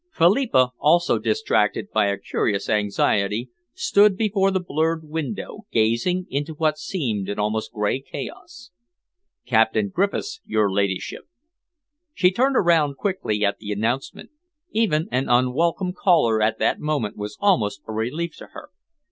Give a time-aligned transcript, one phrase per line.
[0.11, 6.79] Philippa, also, distracted by a curious anxiety, stood before the blurred window, gazing into what
[6.79, 8.71] seemed almost a grey chaos.
[9.45, 11.25] "Captain Griffiths, your ladyship."
[12.15, 14.31] She turned around quickly at the announcement.
[14.71, 18.71] Even an unwelcome caller at that moment was almost a relief to her.